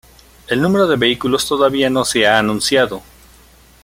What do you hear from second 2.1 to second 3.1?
ha anunciado.